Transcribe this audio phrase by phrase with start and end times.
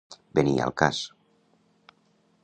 [0.37, 1.01] Venir al cas.